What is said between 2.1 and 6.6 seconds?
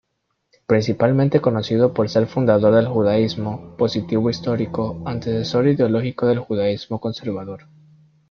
el fundador del judaísmo positivo-histórico, antecesor ideológico del